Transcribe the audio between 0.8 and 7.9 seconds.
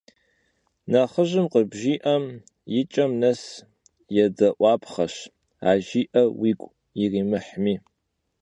Nexhıjım khıbjji'em yi ç'em nes vuêde'uapxheş, a jji'er vuigu yirimıhmi.